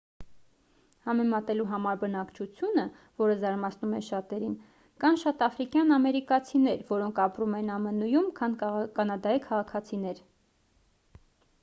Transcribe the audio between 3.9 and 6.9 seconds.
է շատերին կան շատ աֆրիկյան ամերիկացիներ